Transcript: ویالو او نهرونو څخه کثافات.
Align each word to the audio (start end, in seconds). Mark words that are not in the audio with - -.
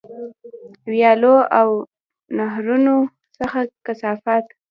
ویالو 0.91 1.35
او 1.59 1.69
نهرونو 2.37 2.95
څخه 3.37 3.59
کثافات. 3.85 4.45